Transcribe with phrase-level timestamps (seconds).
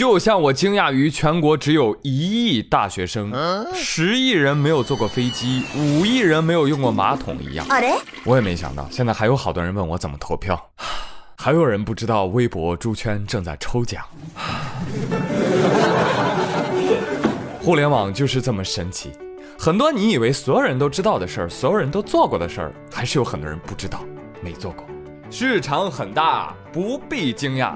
[0.00, 3.30] 就像我惊讶于全国只有一亿大学生，
[3.74, 7.66] 十亿人没有坐过飞机，五亿人没有用过马桶一样，
[8.24, 10.58] 我也没想到，现在还有好多人问我怎么投票，
[11.36, 14.02] 还有人不知道微博猪圈正在抽奖。
[17.60, 19.10] 互联网就是这么神奇，
[19.58, 24.02] 很多你以为所有人都知道的事儿，所有人都做过的事儿，还是有很多人不知道、
[24.40, 24.82] 没做过。
[25.30, 27.74] 市场很大，不必惊讶。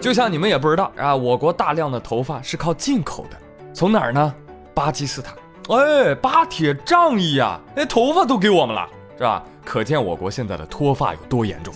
[0.00, 3.36] 就像你们也不知道啊，我国大量的头发是靠进口的，
[3.74, 4.34] 从哪儿呢？
[4.74, 5.34] 巴基斯坦。
[5.68, 9.42] 哎，巴铁仗义啊，那头发都给我们了，是吧？
[9.64, 11.74] 可见我国现在的脱发有多严重。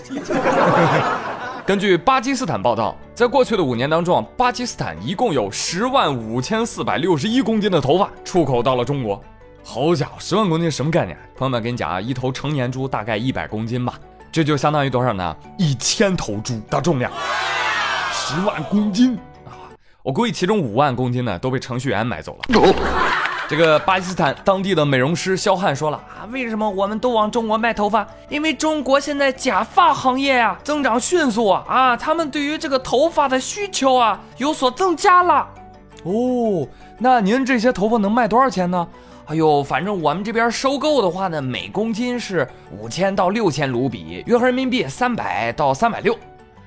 [1.67, 9.21] 根据巴基斯坦报道，在过去的五年当中，巴基斯坦一共有十万五千四百六十一公斤的头发出口到了中国。
[9.63, 11.17] 好家伙，十万公斤什么概念？
[11.37, 13.95] 朋友们，跟你讲啊，一头成年猪大概一百公斤吧，
[14.33, 15.37] 这就相当于多少呢？
[15.59, 17.13] 一千头猪的重量。
[18.33, 19.53] 十万公斤啊！
[20.03, 22.75] 我估计其中五万公斤呢都被程序员买走了。
[23.47, 28.07] 这个巴基斯坦当地的美容师肖汉说了啊，为什么我们都往中国卖头发？
[28.31, 35.47] 因为中国现在假发行业啊增长迅速啊啊，他们对于这个头发的需求啊有所增加了。
[36.05, 36.67] 哦，
[36.97, 38.89] 那您这些头发能卖多少钱呢？
[39.27, 46.17] 哎呦，反正我们这边收购的话呢，每公斤是五千到六千卢比，约合人民币三百到三百六。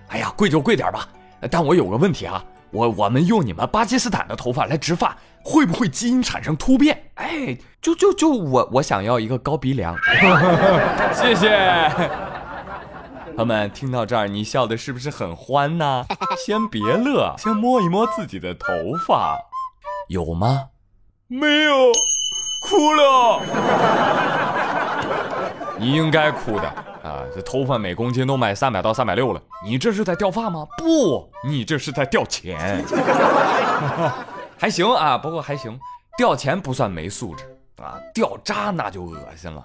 [0.09, 1.07] 哎呀，贵就贵点吧。
[1.49, 7.11] 但我有个问题啊，我我们用你们巴基斯坦的头发来植发，会不会基因产生突变？
[7.15, 9.95] 哎，就就就我我想要一个高鼻梁。
[11.13, 11.85] 谢谢。
[13.35, 16.05] 朋友们，听到这儿，你笑的是不是很欢呢？
[16.37, 18.67] 先别乐，先摸一摸自己的头
[19.05, 19.37] 发，
[20.07, 20.69] 有吗？
[21.27, 21.91] 没有，
[22.61, 23.41] 哭了。
[25.77, 26.94] 你应该哭的。
[27.05, 30.65] 啊，这头发每公斤都卖三百到三百六了，你这是在掉发吗？
[30.79, 32.83] 不，你这是在掉钱。
[34.57, 35.79] 还行啊，不过还行，
[36.17, 37.43] 掉钱不算没素质
[37.83, 39.63] 啊，掉渣那就恶心了。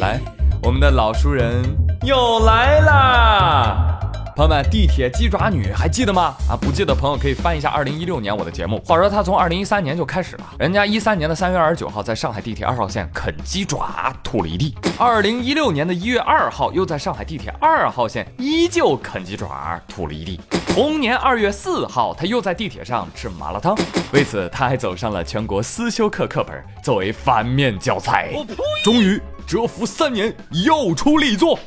[0.00, 0.18] 来，
[0.62, 1.62] 我们的老熟人
[2.02, 3.98] 又来啦。
[4.34, 6.34] 朋友们，地铁鸡爪女还记得吗？
[6.48, 8.80] 啊，不记得朋友可以翻一下二零一六年我的节目。
[8.86, 23.76] 话说她从二零一三年就开始了，人家一三年的三月二十九号在上海地铁二号线啃鸡爪吐了一地，二零一六年的一月二号又在上海地铁二号线依旧啃鸡爪吐了一地，同年二月四号她又在地铁上吃麻辣烫，
[24.14, 28.30] 为此她还走上了全国思修课课本作为反面教材。
[28.82, 30.34] 终于蛰伏三年
[30.64, 31.58] 又出力作。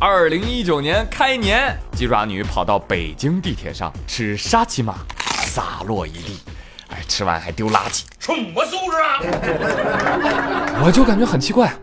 [0.00, 4.94] 二零一九年开年，鸡爪女跑到北京地铁上吃沙琪玛，
[5.44, 6.38] 洒落一地，
[6.90, 9.18] 哎，吃完还丢垃圾，什么素质啊！
[10.86, 11.74] 我就感觉很奇怪啊，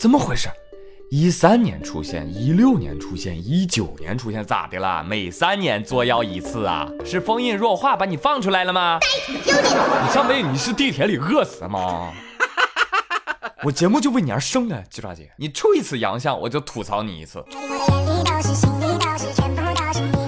[0.00, 0.48] 怎么回事？
[1.10, 5.04] 一三年出现，一六年出现，一九年出现，咋的了？
[5.04, 6.88] 每三年作妖一次啊？
[7.04, 8.98] 是封印弱化把你放出来了吗？
[9.28, 12.14] 你上辈子你是地铁里饿死的吗？
[13.64, 17.42] 我节目就为你而生的，鸡爪姐，你出一次洋相，我就吐槽你一次。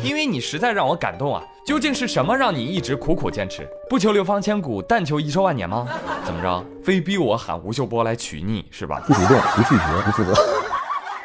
[0.03, 1.43] 因为你实在让我感动啊！
[1.67, 5.87] 究竟是什么让你一直苦苦坚持，不求流芳千古，但求遗臭万年吗？
[6.25, 8.99] 怎么着，非逼我喊吴秀波来娶你是吧？
[9.06, 10.34] 不主动，不拒绝，不负责。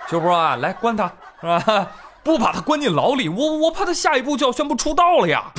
[0.09, 1.09] 秀波啊，来关他，
[1.39, 1.87] 是吧？
[2.21, 5.49] 不把他关进牢里，我我怕他下一步就要宣布出道了呀！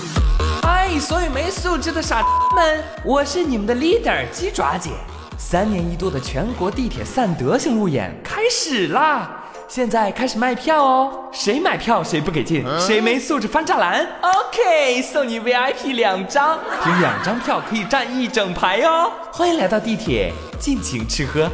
[0.63, 2.23] 嗨，所有没素质的傻
[2.55, 4.91] 们，我是你们的 leader 鸡爪姐。
[5.39, 9.41] 三年一度的全国地铁散德性路演开始啦！
[9.67, 14.07] 现在开始卖票哦，谁买票谁不给进，谁没素质翻栅栏。
[14.23, 19.11] OK，送你 VIP 两张，凭两张票可以站一整排哦。
[19.33, 21.51] 欢迎来到地铁，尽情吃喝。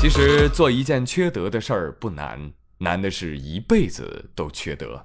[0.00, 5.00] 其实做一件缺德的事儿不难，难的是一辈子都缺德。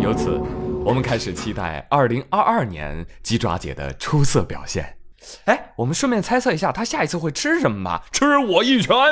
[0.00, 0.40] 由此，
[0.84, 4.96] 我们开始期待二零二二年鸡爪姐的出色表现。
[5.44, 8.02] 哎，我们顺便猜测一下，他下一次会吃什么吧？
[8.12, 8.96] 吃我一拳！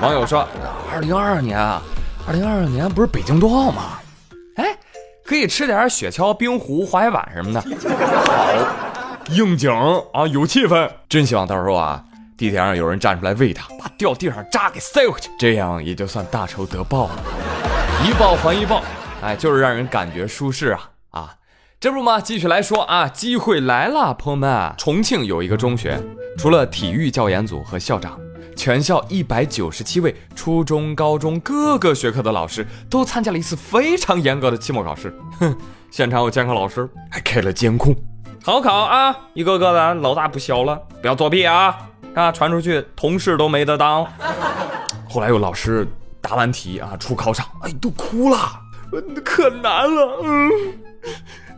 [0.00, 0.46] 网友说，
[0.92, 1.82] 二零二二年啊，
[2.26, 3.98] 二零二二年不是北京冬奥吗？
[4.56, 4.76] 哎，
[5.24, 7.60] 可以吃点雪橇、冰壶、滑雪板什么的。
[7.60, 8.46] 好，
[9.30, 9.70] 应景
[10.12, 10.90] 啊，有气氛。
[11.08, 12.02] 真希望到时候啊，
[12.36, 17.10] 地铁上有人站出来喂他，把掉地上渣给塞回去，这样也就算大仇得报了。
[18.04, 18.82] 一报还一报，
[19.22, 20.80] 哎，就是让人感觉舒适啊。
[21.82, 24.72] 这不吗，继续来说啊，机会来了，朋友们！
[24.78, 26.00] 重庆有一个中学，
[26.38, 28.16] 除了体育教研组和校长，
[28.54, 35.12] 全校一百九十七位初中、高中各个学科的老师都参加了一次非常严格的期末考试。
[35.40, 35.58] 哼，
[35.90, 37.92] 现场有监考老师还开了监控，
[38.44, 39.16] 好好考啊！
[39.34, 41.76] 一个个的老大不小了，不要作弊啊！
[42.14, 44.06] 啊，传出去同事都没得当。
[45.10, 45.84] 后来有老师
[46.20, 48.38] 答完题啊，出考场，哎，都哭了，
[49.24, 50.50] 可难了，嗯，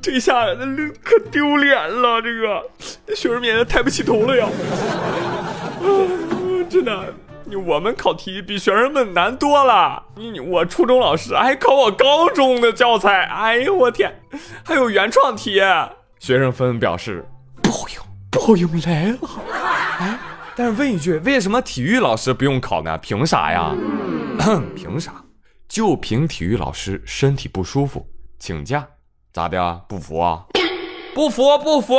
[0.04, 0.44] 这下
[1.02, 2.62] 可丢脸了，这个
[3.16, 4.46] 学生面前抬不起头了呀。
[6.68, 7.14] 真的，
[7.64, 10.02] 我们考题比学生们难多了。
[10.16, 14.14] 你我初中老师还考我高中的教材，哎呦我天，
[14.62, 15.58] 还有原创题。
[16.18, 17.24] 学生纷纷表示
[17.62, 19.18] 不好用，不好用来了。
[20.00, 20.18] 哎，
[20.54, 22.98] 但是问一句，为什么体育老师不用考呢？
[22.98, 23.74] 凭啥呀？
[24.76, 25.14] 凭啥？
[25.66, 28.06] 就凭体育老师身体不舒服
[28.38, 28.86] 请假，
[29.34, 29.80] 咋的？
[29.88, 30.44] 不服啊？
[31.12, 31.96] 不服不服。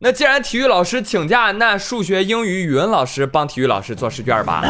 [0.00, 4.60] 那既然体育老师请假，那数学、英语、语文老师帮体育老师做试卷吧。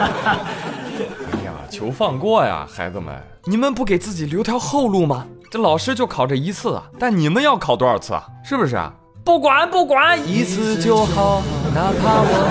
[0.00, 3.14] 哎呀，求放过呀，孩子们，
[3.44, 5.26] 你们不给自己留条后路吗？
[5.50, 8.24] 这老师就考这一次啊，但你们要考多少次啊？
[8.42, 8.90] 是不是啊？
[9.22, 11.42] 不管不管，一次就好，
[11.74, 12.48] 哪怕我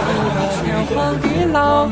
[0.61, 1.89] 天荒地老。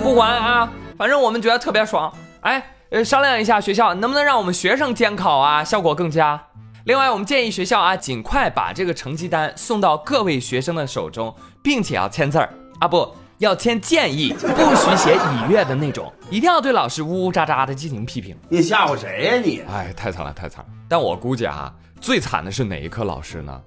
[0.00, 2.12] 不管啊，反正我们觉得特别爽。
[2.42, 6.40] 哎，呃，商量一下学校能不能让我们学生监考啊，效果更佳。
[6.84, 11.34] 另外，我们建议学校啊，尽快把这个成绩单送到各位学生的手中，
[11.64, 12.48] 并且要签字儿
[12.78, 18.36] 啊，不要签建议，不许写已阅的那种，一定要对老师呜呜喳喳的进行批评。
[18.48, 19.62] 你吓唬谁呀你？
[19.68, 20.70] 哎，太惨了，太惨了！
[20.88, 23.60] 但我估计啊，最惨的是哪一科老师呢？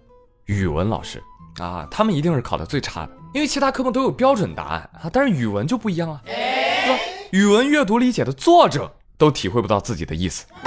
[0.45, 1.21] 语文老师
[1.59, 6.97] 啊，他们一定是考的最差的，因为其他科目都有标准答案啊，但是语文就不一样啊，是吧？
[7.31, 8.89] 语文阅读理解的作者。
[9.19, 10.47] 都体会不到自己的意思。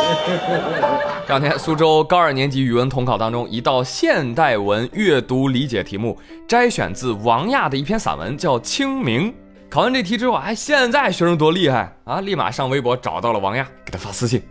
[1.26, 9.32] 这两天，苏州高二年级语文统考当中，一道现代文阅读理解题目摘选自王亚的一篇散文，叫《清明》。
[9.70, 12.20] 考完这题之后，哎，现在学生多厉害啊！
[12.20, 14.43] 立马上微博找到了王亚，给他发私信：“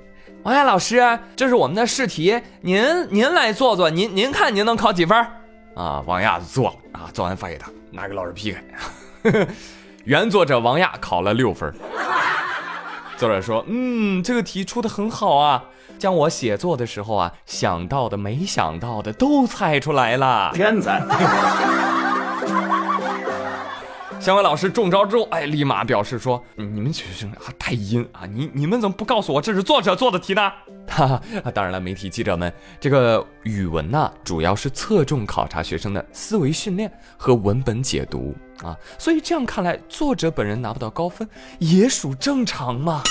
[0.41, 5.15] 王亚老师，这是我们的试题，您您来做做，您您看您能考几分？”
[5.75, 8.63] 啊，王亚做啊，做完发给他，拿给老师批开。
[10.05, 11.71] 原作者王亚考了六分。
[13.21, 15.65] 作者说：“嗯，这个题出的很好啊，
[15.99, 21.03] 将我写作的时候啊想到的、没想到的都猜出来了，天才。”
[24.21, 30.51] 相关老师中招之后，哎，立马表示说：“你们学生啊太阴啊，你你们怎么不告诉我这是作者做的题呢？”
[30.87, 31.07] 哈
[31.43, 38.35] 哈，当然了，媒体记者们，这个语文呢，主要是侧重考察学生的思维训练和文本解读。
[38.61, 41.27] 啊，所以这样看来，作者本人拿不到高分
[41.57, 43.01] 也属正常嘛。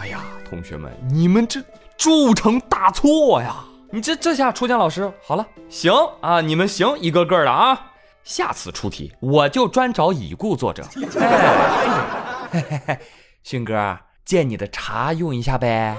[0.00, 1.60] 哎呀，同学们，你们这
[1.96, 3.64] 铸成大错呀！
[3.90, 7.94] 你这这下出江老师好了，行啊，你们行一个个的啊。
[8.26, 10.84] 下次出题我就专找已故作者。
[12.50, 13.00] 哎，
[13.44, 15.96] 迅哥，借你的茶用一下呗。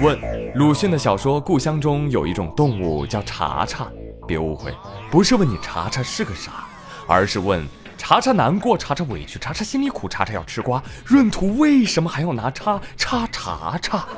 [0.00, 0.18] 问
[0.54, 3.86] 鲁迅的小说《故乡》中有一种动物叫茶茶，
[4.26, 4.74] 别误会，
[5.10, 6.64] 不是问你茶茶是个啥，
[7.06, 7.62] 而是问。
[7.98, 10.82] 查查难过，查查委屈，查查心里苦，查查要吃瓜。
[11.04, 14.08] 闰土为什么还要拿叉叉查查？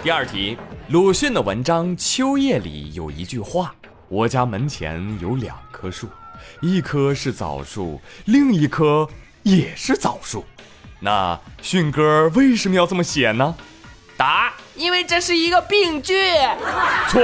[0.00, 0.56] 第二题，
[0.90, 3.74] 鲁迅的文章《秋夜》里有一句话
[4.14, 6.08] ：“我家门前有两棵树，
[6.60, 9.08] 一棵是枣树，另一棵
[9.42, 10.44] 也是枣树。”
[11.02, 13.56] 那迅哥为什么要这么写呢？
[14.16, 16.14] 答：因为这是一个病句。
[17.08, 17.20] 错。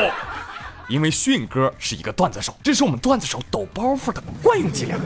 [0.89, 4.99] 因为迅哥是一个段子手，这是我们段子手抖包袱的惯用伎俩。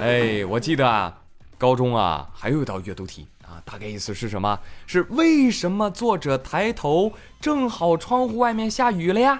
[0.00, 1.14] 哎，我记得啊，
[1.58, 4.58] 高中啊还有一道阅读题啊，大概意思是什么？
[4.86, 9.38] 是为什么作者抬头正好窗户外面下雨了呀？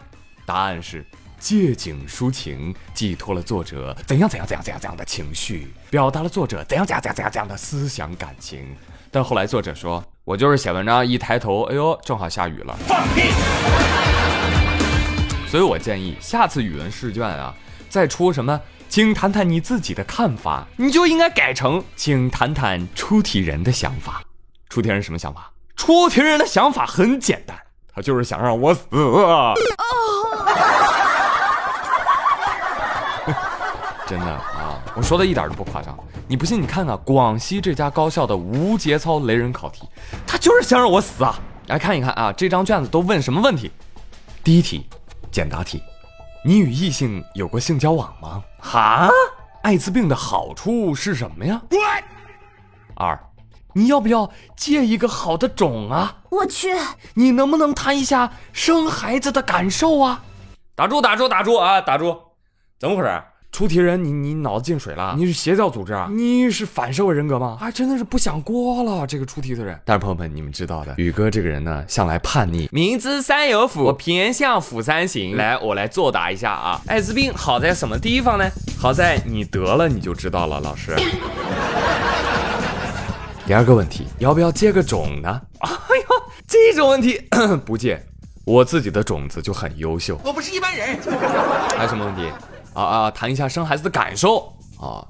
[0.49, 1.05] 答案是
[1.39, 8.75] 借景抒情，寄托了作者怎样怎样怎样怎样怎样的情绪，表达了作者怎样怎样怎样怎样怎样的思想感情。
[9.11, 12.75] 但后来作者说，我就是写文章一抬头，哎呦，正好下雨了。
[12.87, 13.25] 放屁！
[15.51, 17.55] 所以我建议下次语文试卷啊，
[17.91, 24.23] 再出什么，请谈谈你自己的看法，你就应该改成，请谈谈出题人的想法。
[24.71, 25.53] 出题人什么想法？
[25.77, 27.55] 出题人的想法很简单，
[27.99, 28.87] 他就是想让我死。
[34.07, 35.99] 真的啊，我说的一点都不夸张。
[36.29, 39.83] 你不信，你看看广西这家高校的无节操雷人考题，
[40.25, 41.35] 他就是想让我死啊！
[41.67, 43.73] 来看一看啊，这张卷子都问什么问题？
[44.45, 44.87] 第一题。
[45.33, 45.83] 简答题：
[46.45, 48.43] 你与异性有过性交往吗？
[48.61, 49.11] 哈，
[49.63, 51.61] 艾滋病的好处是什么呀？
[52.95, 53.19] 二，
[53.79, 56.17] 你要不要借一个好的种啊？
[56.31, 56.69] 我去，
[57.15, 60.25] 你能不能谈一下生孩子的感受啊？
[60.75, 61.81] 打住，打住，打住啊！
[61.81, 62.17] 打住，
[62.81, 63.23] 怎么回事？
[63.53, 65.15] 出题人，你你脑子进水了？
[65.17, 66.09] 你是邪教组织啊？
[66.13, 67.57] 你是反社会人格吗？
[67.61, 69.81] 啊真的是不想过了，这个出题的人。
[69.85, 75.37] 但是朋友们，你们知道的，宇哥这个人呢，向来叛逆，明知山有虎，我偏向虎山行。
[75.37, 76.81] 来，我来作答一下啊。
[76.89, 78.45] 艾滋病好在什么地方呢？
[78.77, 80.97] 好在你得了你就知道了，老师。
[83.49, 85.41] 第二个问题，要不要借个种呢？
[85.61, 86.05] 哎呦，
[86.47, 87.19] 这种问题
[87.65, 87.99] 不借，
[88.45, 90.21] 我自己的种子就很优秀。
[90.23, 90.99] 我不是一般人。
[91.75, 92.31] 还有什么问题？
[92.75, 95.01] 啊啊，谈一下生孩子的感受啊。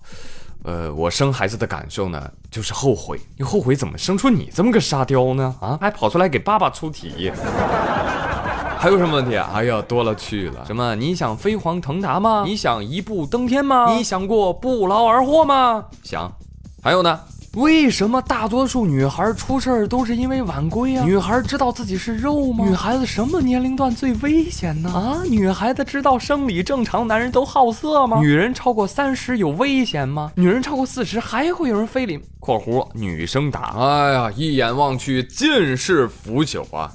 [0.63, 3.19] 呃，我生孩子的感受呢，就是后悔。
[3.37, 5.57] 你后悔怎么生出你这么个沙雕呢？
[5.61, 7.33] 啊，还跑出来给爸爸出题。
[8.79, 9.51] 还有什么问题啊？
[9.53, 10.65] 哎呀，多了去了。
[10.65, 10.95] 什么？
[10.95, 12.45] 你想飞黄腾达吗？
[12.47, 13.93] 你想一步登天吗？
[13.97, 15.87] 你想过不劳而获吗？
[16.05, 16.31] 想。
[16.81, 17.19] 还有呢？
[17.55, 21.05] 为什么大多数女孩出事儿都是因为晚归啊？
[21.05, 22.65] 女孩知道自己是肉吗？
[22.65, 24.91] 女孩子什么年龄段最危险呢？
[24.91, 28.21] 啊，女孩子知道生理正常男人都好色吗？
[28.21, 30.31] 女人超过三十有危险吗？
[30.37, 36.93] 女人超过四十还会有人非礼？（括弧女生答）哎呀，一眼望去尽是腐朽啊！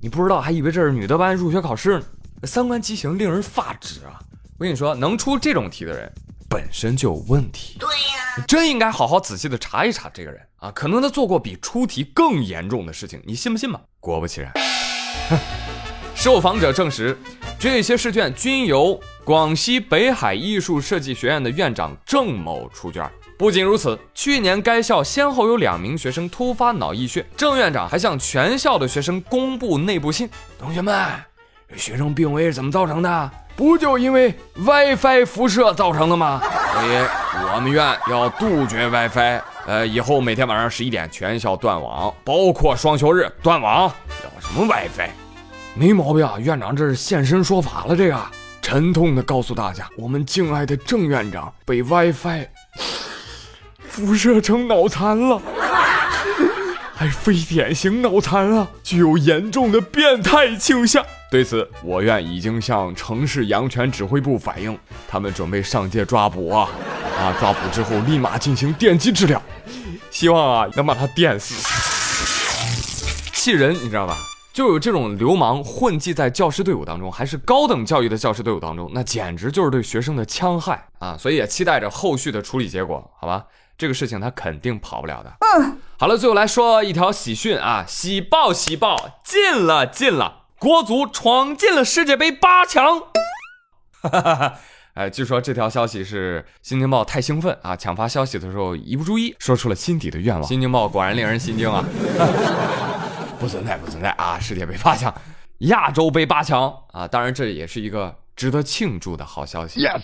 [0.00, 2.04] 你不知道还以为这是女德班入学考试呢，
[2.44, 4.22] 三观畸形，令人发指啊！
[4.56, 6.10] 我跟你说，能出这种题的人。
[6.50, 13.80] 本身就有问题，对呀，真应该好好仔细的查一查这个人啊，可能他做过比出题更严重的事情，你信不信吧？
[14.00, 14.52] 果不其然，
[16.16, 17.16] 受访者证实，
[17.56, 23.08] 这些试卷均由广西北海艺术设计学院的院长郑某出卷。
[23.38, 30.28] 不仅如此，去年该校先后有两名学生突发脑溢血，郑院长还向全校的学生公布内部信：
[30.58, 31.08] 同学们，
[31.76, 33.30] 学生病危是怎么造成的？
[33.56, 36.40] 不就因为 WiFi 辐射造成的吗？
[36.72, 37.04] 所以
[37.54, 43.92] 我们院要杜绝 WiFi，呃，以后每天晚上十一点全校断网，包括双休日断网。
[44.24, 45.10] 要什么 WiFi？
[45.74, 47.94] 没毛病啊，院长这是现身说法了。
[47.94, 48.18] 这个
[48.62, 52.46] 沉痛的告诉大家，我们敬爱的郑院长被 WiFi
[53.86, 55.40] 辐射成脑残了，
[56.96, 61.04] 还非典型脑残啊，具有严重的变态倾向。
[61.30, 64.76] 对此，我院已经向城市阳泉指挥部反映，
[65.08, 66.68] 他们准备上街抓捕啊！
[67.16, 69.40] 啊，抓捕之后立马进行电击治疗，
[70.10, 71.54] 希望啊能把他电死。
[73.32, 74.16] 气人，你知道吧？
[74.52, 81.16] 就有这种流氓混迹在教师队伍当中，还是高等教育的教师队伍当中，那简直就是对学生的戕害啊！
[81.16, 83.44] 所以也期待着后续的处理结果，好吧？
[83.78, 85.32] 这个事情他肯定跑不了的。
[85.38, 87.84] 嗯，好了，最后来说一条喜讯啊！
[87.86, 90.39] 喜报喜报，进了进了。
[90.60, 93.00] 国足闯进了世界杯八强，
[94.02, 94.54] 哈哈哈
[94.92, 100.44] 哎，据说这条消息是《新京报》太兴奋啊，抢发消息的时候一不注意，说出了心底的愿望。
[100.46, 101.82] 《新京报》果然令人心惊啊！
[103.40, 104.38] 不存在，不存在啊！
[104.38, 105.14] 世界杯八强，
[105.60, 107.08] 亚洲杯八强啊！
[107.08, 109.80] 当然，这也是一个值得庆祝的好消息。
[109.80, 110.02] Yes，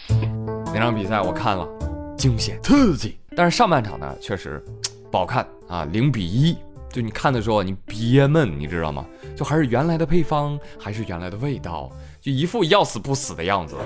[0.73, 1.69] 那场比赛我看了，
[2.17, 4.65] 惊险刺激，但是上半场呢，确实
[5.13, 6.57] 不好看啊，零比一。
[6.97, 9.05] 就你看的时候，你憋闷，你知道吗？
[9.37, 11.91] 就还是原来的配方，还是原来的味道，
[12.23, 13.77] 就一副要死不死的样子。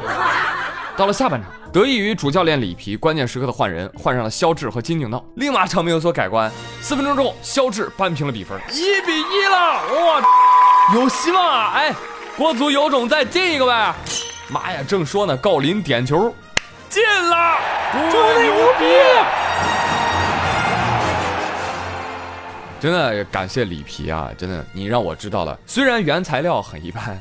[0.96, 6.48] 到了下半场，得益于主教练里皮关键时刻的换人，换上了肖智和金敬道，立马场面有所改观。
[6.80, 9.58] 四分钟之后，肖智扳平了比分，一比一了。
[9.58, 10.22] 哇，
[10.94, 11.72] 有希望啊！
[11.74, 11.92] 哎，
[12.36, 13.92] 国足有种再进一个呗！
[14.48, 16.32] 妈呀，正说呢，郜林点球
[16.88, 17.58] 进了，
[17.92, 18.84] 真牛逼！
[22.80, 24.32] 真的感谢里皮啊！
[24.38, 27.20] 真的，你让我知道了，虽然原材料很一般，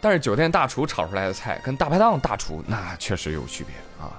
[0.00, 4.14] 但是酒店大厨炒出来的菜跟大排档大厨那确实有区别啊！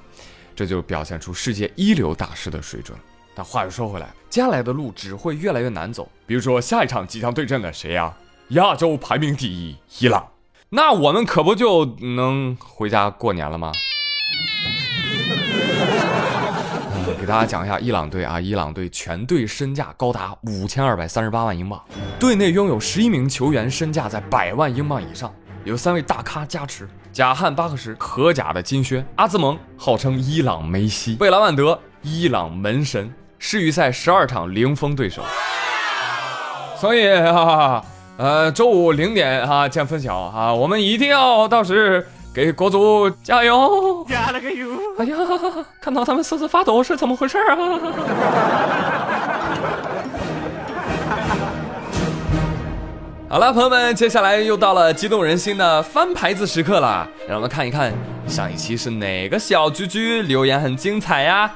[0.54, 2.98] 这就表现出世界一流大师的水准。
[3.34, 6.12] 但话又说回来，接下来的路只会越来越难走。
[6.28, 8.14] 比如说下一场即将对阵的谁呀？
[8.50, 10.28] 亚洲排名第一伊朗，
[10.68, 13.72] 那我们可不就能回家过年了吗？
[17.22, 21.80] 给大家讲一下伊朗队啊，伊朗队全队身价高达五千二百三十八万英镑，
[22.20, 25.32] 队内拥有十一名球员身价在百万英镑以上，
[25.64, 33.14] 有三位大咖加持：贾汉巴克什，荷甲的金靴；阿兹蒙，号称伊朗梅西；贝莱万德，伊朗门神。
[33.38, 35.22] 世预赛十二场零封对手。
[36.76, 37.86] 所以啊，
[38.18, 42.04] 呃，周五零点啊见分晓啊，我们一定要到时。
[42.34, 44.06] 给国足加油！
[44.08, 44.70] 加了个油！
[44.98, 45.16] 哎呀，
[45.82, 47.58] 看到他们瑟瑟发抖是怎么回事啊？
[53.28, 57.92] 好了，朋友们，接下来又到了激动人心的翻牌子时刻了，让我们看一看
[58.28, 61.52] 上一期是哪个小居居留言很精彩呀？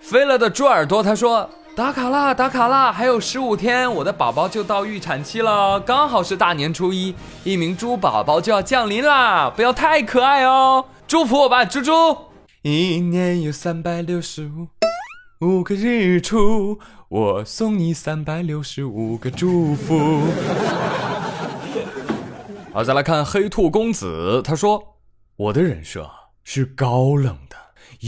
[0.00, 1.48] 飞了的猪耳朵他说。
[1.76, 2.92] 打卡啦，打卡啦！
[2.92, 7.12] 还有十五天，我的宝宝就到预产期了，刚好是大年初一，
[7.42, 9.50] 一名猪宝宝就要降临啦！
[9.50, 11.92] 不要太可爱哦，祝福我吧，猪猪！
[12.62, 14.68] 一年有三百六十五
[15.40, 16.78] 五个日出，
[17.08, 20.20] 我送你三百六十五个祝福。
[22.72, 24.94] 好，再来看黑兔公子，他说
[25.34, 26.08] ：“我的人设
[26.44, 27.56] 是高冷的，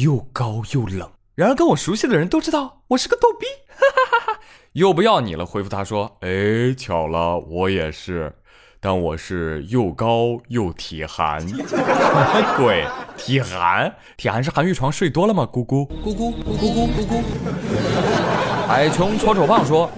[0.00, 1.10] 又高又冷。
[1.36, 4.40] 然而跟我熟悉的人都知道我是个逗逼。”哈哈哈哈，
[4.72, 5.44] 又不要你了。
[5.44, 8.34] 回复他说：“哎，巧了，我也是。”
[8.80, 12.86] 但我是又高又体寒，什 么鬼？
[13.18, 13.94] 体寒？
[14.16, 15.46] 体寒是寒玉床睡多了吗？
[15.52, 18.70] 咕咕咕咕咕咕咕咕咕。
[18.70, 19.90] 矮穷矬丑胖说：“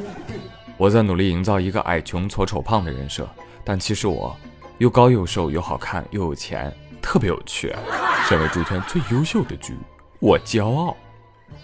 [0.77, 3.29] 我在努力营造一个矮穷矬丑胖的人设，
[3.63, 4.35] 但其实我
[4.79, 7.73] 又高又瘦又好看又有钱，特别有趣。
[8.29, 9.75] 身为猪圈最优秀的猪，
[10.19, 10.97] 我骄傲。”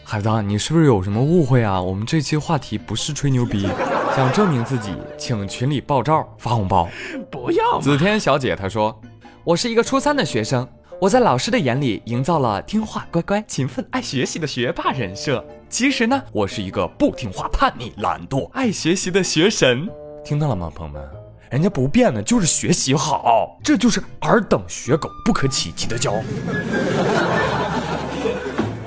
[0.06, 1.80] 孩子，你是不是有什么误会啊？
[1.80, 3.66] 我们这期话题不是吹牛逼，
[4.14, 6.88] 想证明自己，请群里爆照发红包。
[7.30, 7.80] 不要。
[7.80, 9.00] 紫天小姐她说
[9.42, 10.68] ：“我是一个初三的学生，
[11.00, 15.42] 我在老师的眼里营造了听话、乖乖、勤奋、爱学习的学霸人设。
[15.70, 19.88] 其实呢，我是一个不听话、叛逆、懒惰、爱学习的学神。
[20.22, 21.02] 听到了吗，朋友们？
[21.50, 26.22] 人家不变的就是学习好，这就是尔等学狗不可企及的骄傲。”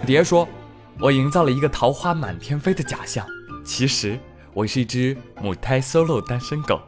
[0.05, 0.47] 别说。
[0.99, 3.23] 我营造了一个桃花满天飞的假象，
[3.63, 4.19] 其实
[4.51, 6.81] 我是一只母胎 solo 单身狗。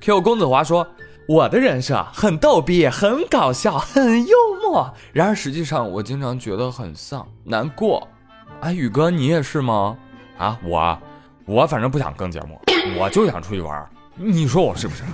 [0.00, 0.84] Q 公子华说，
[1.28, 4.92] 我的人设很逗逼，很搞笑，很幽默。
[5.12, 8.08] 然而实际上，我经常觉得很丧、难过。
[8.60, 9.96] 哎，宇哥，你也是吗？
[10.38, 10.98] 啊，我，
[11.44, 12.60] 我反正不想更节目，
[12.98, 13.88] 我就想出去玩。
[14.16, 15.04] 你说我是不是？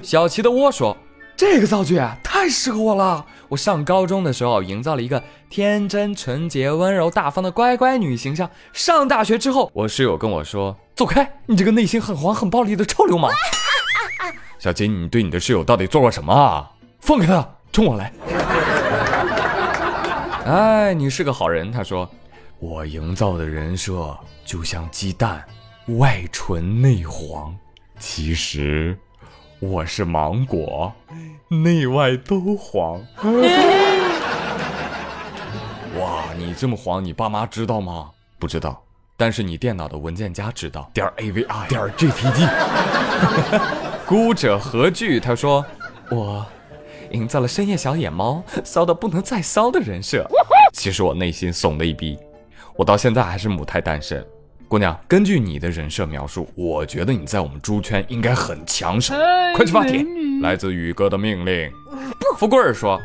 [0.00, 0.96] 小齐的窝说。
[1.34, 3.26] 这个造句太适合我了。
[3.52, 8.48] 我上高中的时候营造了一个天真、纯洁、温柔、大方的乖乖女形象。
[8.72, 13.30] 上大学之后，我室友跟我说：“走开，你这个内心很黄、很暴力的臭流氓。”
[14.58, 16.70] 小金，你对你的室友到底做过什么啊？
[17.00, 18.10] 放开他，冲我来！
[20.46, 21.70] 哎，你是个好人。
[21.70, 22.08] 他说
[22.58, 25.44] ：“我营造的人设就像鸡蛋，
[25.98, 27.54] 外纯内黄，
[27.98, 28.96] 其实……”
[29.62, 30.92] 我是芒果，
[31.46, 33.00] 内外都黄。
[35.96, 38.10] 哇，你这么黄，你爸妈知道吗？
[38.40, 38.82] 不知道，
[39.16, 40.90] 但是你电脑的文件夹知道。
[40.92, 42.50] 点 AVI 点 GTG。
[44.04, 45.20] 孤者何惧？
[45.20, 45.64] 他说，
[46.10, 46.44] 我
[47.12, 50.28] 营造了深夜小野猫，骚到不能再骚的人设。
[50.72, 52.18] 其实我内心怂的一逼，
[52.74, 54.26] 我到现在还是母胎单身。
[54.72, 59.14] 姑娘，根据你的人设描述，我觉得你在我们猪圈应该很抢手。
[59.54, 60.02] 快去发帖！
[60.40, 61.70] 来自宇哥的命令。
[62.38, 62.98] 富贵儿说：“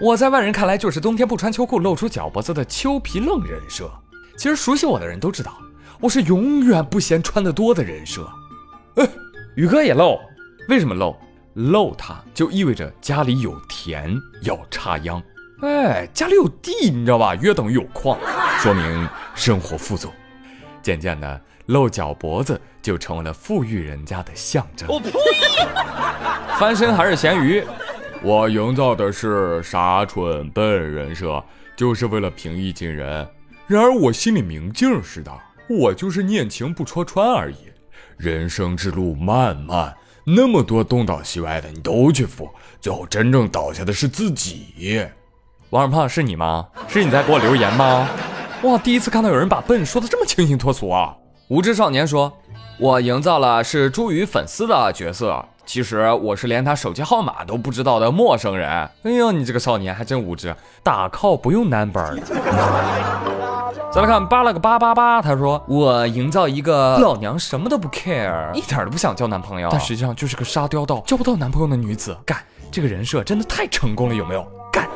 [0.00, 3.90] 我在外人看来就是冬天不穿秋裤露出脚脖子的秋皮愣人设。
[4.38, 5.58] 其实熟悉我的人都知道，
[5.98, 8.24] 我是永远不嫌穿的多的人设。”
[8.94, 9.08] 哎，
[9.56, 10.16] 宇哥也露？
[10.68, 11.16] 为什么露？
[11.54, 15.20] 露它就意味着家里有田要插秧。
[15.62, 17.34] 哎，家里有地，你知道吧？
[17.34, 18.16] 约等于有矿，
[18.60, 20.08] 说明生活富足。
[20.82, 24.88] 渐渐的，露脚脖子就成为了富裕人家的象征。
[26.58, 27.64] 翻身还是咸鱼？
[28.22, 31.42] 我营造的是傻蠢笨人设，
[31.74, 33.26] 就是为了平易近人。
[33.66, 35.32] 然而我心里明镜似的，
[35.68, 37.56] 我就是念情不戳穿而已。
[38.18, 45.02] 人生之路漫漫，那么多东倒西歪的，你都去扶，最后真正倒下的是自己。
[45.70, 46.68] 王二胖是你吗？
[46.88, 48.08] 是你在给我留言吗？
[48.62, 51.14] 哇，第一次看到有人把笨说的这么清新脱俗啊！
[51.48, 52.30] 无知少年说
[52.78, 58.68] ：“我营造了是朱宇粉丝的角色，其实我是连他手机号码都不知道的陌生人。”
[59.02, 62.18] 哎呦，你这个少年还真无知，打 call 不用 number。
[63.90, 72.36] 再来看扒了个八八八，他说：“我营造一个老娘什么都不 care，一点都不想交男朋友，但实际上就是个沙雕到交不到男朋友的女子。”干，
[72.70, 74.46] 这个人设真的太成功了，有没有？
[74.70, 74.86] 干！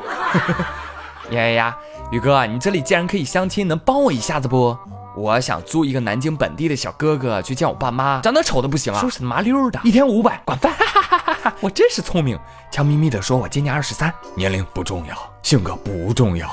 [1.31, 1.79] 呀呀呀！
[2.11, 4.77] 宇哥，你这里既然可以相亲，能帮我一下子不？
[5.17, 10.73] 我想租一个南京本地的小哥哥去见我爸妈，长得丑的不行啊，收拾的麻溜的，一天五百，管饭。
[10.73, 12.39] 哈哈哈哈我真是聪明，
[12.71, 16.49] 悄咪咪的说，我今年二十三，年龄不重要，性格不重要。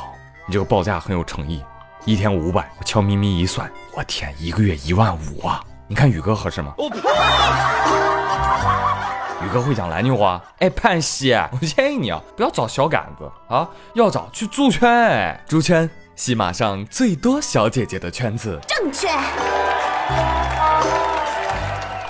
[0.47, 1.63] 你这个报价很有诚意，
[2.05, 5.63] 一天五百，我悄咪咪一算，我天，一个月一万五啊！
[5.87, 6.73] 你看宇哥合适吗？
[9.43, 18.59] 宇哥会讲南京话，哎，盼西， 我建议你啊，不要找小杆子啊，要找去猪圈，哎，猪圈，喜马上最多小姐姐的圈子。
[18.67, 19.07] 正确。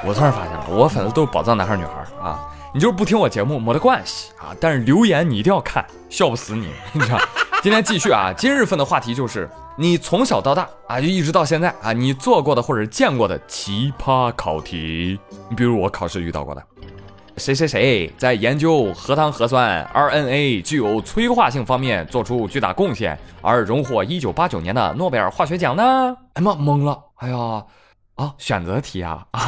[0.03, 1.91] 我突然发现了，我粉丝都是宝藏男孩女孩
[2.21, 2.39] 啊，
[2.73, 7.19] 你就是不听我节目没得关系啊，但是留言你一定要看，笑不死你， 你知道。
[7.63, 16.63] 今天继续啊，今日份的话题就是你从小到大啊，就一直到现在啊，你做过的或者见过的奇葩考题，你比如我考试遇到过的。
[17.37, 26.15] 谁谁谁在研究核糖核酸 RNA 具有催化性方面做出巨大贡献，而荣获一九八九年的诺贝尔化学奖呢？
[26.33, 26.99] 哎妈，懵了！
[27.15, 27.63] 哎呀，
[28.15, 29.25] 啊，选择题啊！
[29.31, 29.41] 啊，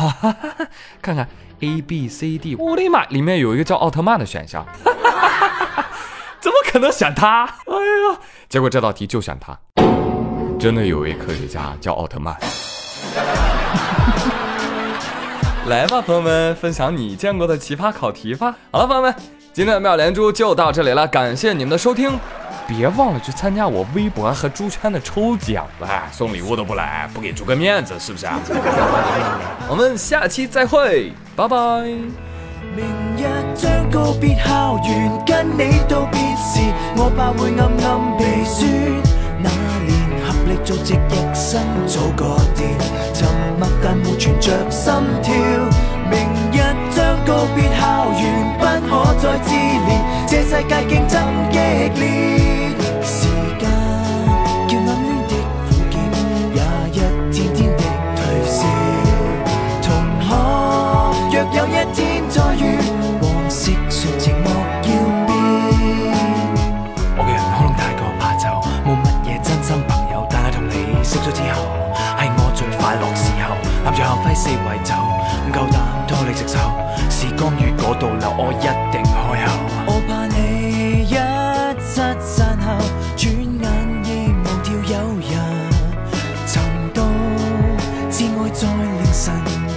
[1.02, 1.28] 看看
[1.60, 4.66] A B C D，我的妈，里面有一个叫奥特曼的选项，
[6.40, 7.44] 怎么可能选他？
[7.44, 7.74] 哎
[8.12, 8.20] 呀，
[8.50, 9.58] 结果这道题就选他，
[10.58, 12.36] 真的有位科学家叫奥特曼。
[15.68, 18.54] 来吧，朋友们，分享你见过的奇葩考题吧。
[18.70, 19.16] 好了，朋友们，
[19.54, 22.12] 今天的妙连珠就到这里了，感谢你们的收听，
[22.68, 28.38] 别忘了去参加我微博和猪圈的抽奖哎，送礼物都不来，不给猪个面子是不是啊？
[29.70, 31.58] 我们下期再会，拜拜。
[32.76, 33.24] 明日
[33.56, 36.60] 将告别校园，跟你道别时，
[36.98, 38.70] 我怕会暗暗鼻酸。
[39.42, 39.50] 那
[39.86, 39.96] 年
[40.28, 42.70] 合力组织一生早个电，
[43.14, 43.28] 沉
[43.60, 45.34] 默但没存着心跳。
[46.10, 46.20] 明
[46.52, 46.58] 日
[46.92, 48.24] 将告别校园，
[48.58, 49.90] 不可再自怜，
[50.28, 51.22] 这世界竞争
[51.52, 51.58] 激
[52.00, 52.43] 烈。
[74.14, 75.76] 校徽四圍走，唔夠膽
[76.08, 76.60] 拖你隻手。
[77.10, 79.12] 时光如果倒流，我一定開
[79.44, 79.50] 口。
[79.88, 80.38] 我怕你
[81.02, 81.16] 一
[81.82, 82.68] 失散後，
[83.18, 83.26] 轉
[83.60, 83.66] 眼
[84.06, 84.08] 已
[84.46, 85.34] 忘掉有人
[86.46, 86.62] 尋
[86.94, 87.02] 到
[88.12, 89.24] 至愛在凌晨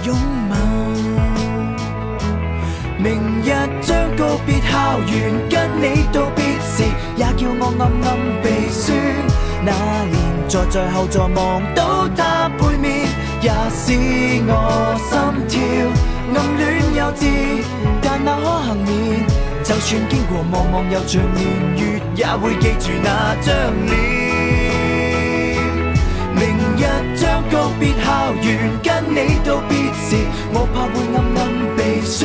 [0.05, 0.07] 擁
[0.51, 0.53] 吻。
[2.99, 3.07] 明
[3.41, 3.49] 日
[3.81, 6.77] 將告別校園，跟你道別時，
[7.15, 8.07] 也叫我暗暗
[8.43, 8.85] 鼻酸。
[9.65, 9.71] 那
[10.05, 10.15] 年
[10.47, 12.96] 坐在後座望到他背面，
[13.41, 13.93] 也使
[14.47, 14.51] 我
[15.07, 15.09] 心
[15.47, 15.55] 跳
[16.33, 16.59] 暗戀
[16.97, 17.21] 幼稚，
[18.01, 18.87] 但那可幸免。
[19.63, 21.45] 就算經過茫茫又像年
[21.77, 23.53] 月，也會記住那張
[23.85, 23.89] 臉。
[26.33, 26.41] 明
[26.77, 26.83] 日
[27.15, 28.07] 將告別校
[28.41, 28.45] 園，
[28.83, 29.71] 跟你道別
[30.09, 30.09] 時，
[30.53, 31.39] 我怕會暗暗
[31.75, 32.17] 鼻酸。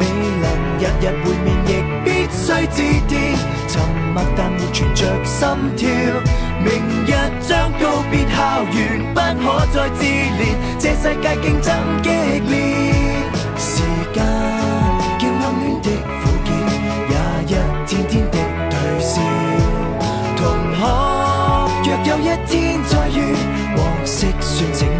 [0.00, 0.02] 未
[0.40, 0.44] 能
[0.80, 1.70] 日日會面，亦
[2.04, 2.44] 必須
[2.74, 3.12] 致電。
[3.68, 3.72] 沉
[4.14, 5.40] 默但活存着心
[5.76, 5.82] 跳。
[6.62, 6.66] 明
[7.06, 7.08] 日
[7.40, 10.40] 将告别校园，不可再自怜。
[10.78, 12.52] 这世界竞争激烈，
[13.56, 14.16] 时间
[15.18, 15.88] 叫暗恋的
[16.20, 16.48] 苦涩，
[17.08, 17.12] 也
[17.46, 17.48] 一
[17.86, 18.36] 天天的
[18.70, 19.12] 退烧。
[20.36, 20.42] 同
[20.76, 20.80] 学，
[21.84, 22.52] 若有一天
[22.88, 23.18] 再遇，
[23.76, 24.93] 往昔算情。